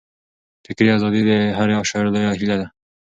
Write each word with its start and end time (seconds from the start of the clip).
فکري 0.65 0.89
ازادي 0.97 1.21
د 1.29 1.31
هر 1.57 1.67
شاعر 1.89 2.05
لویه 2.11 2.31
هیله 2.39 2.55
ده. 2.61 2.67